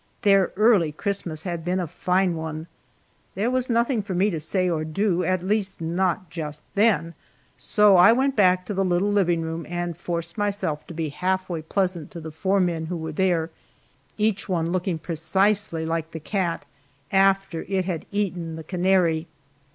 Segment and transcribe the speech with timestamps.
[0.23, 2.65] Their early Christmas had been a fine one.
[3.35, 7.13] There was nothing for me to say or do at least not just then
[7.55, 11.61] so I went back to the little living room and forced myself to be halfway
[11.61, 13.51] pleasant to the four men who were there,
[14.17, 16.65] each one looking precisely like the cat
[17.11, 19.27] after it had eaten the canary!